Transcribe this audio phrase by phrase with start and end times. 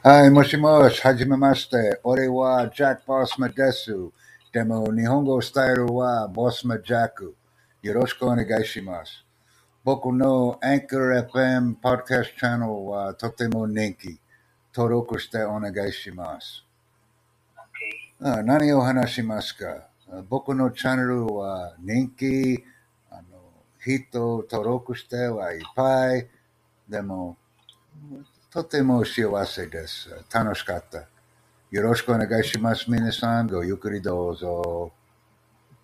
[0.00, 2.00] はい、もしもし、はじめまして。
[2.04, 3.92] 俺はジャック・ボスマです。
[4.52, 7.34] でも、日本語スタイルはボスマジャック。
[7.82, 9.26] よろしくお願いします。
[9.82, 14.20] 僕の Anchor FM ポッドキャストチャンネルはとても人気。
[14.72, 16.64] 登録してお願いします。
[18.20, 19.88] あ何を話しますか？
[20.28, 22.62] 僕のチャンネルは人気、
[23.10, 23.22] あの
[23.80, 26.28] 人登録してはいっぱい。
[26.88, 27.36] でも、
[28.58, 30.10] とても幸せです。
[30.34, 31.06] 楽しかった。
[31.70, 32.90] よろしくお願いします。
[32.90, 34.97] 皆さん、ごゆっくりどうぞ。